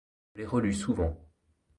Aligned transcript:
Je 0.33 0.39
l’ai 0.41 0.47
relu 0.47 0.73
souvent. 0.73 1.15